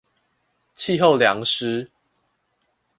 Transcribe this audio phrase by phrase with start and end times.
[0.75, 1.87] 氣候涼溼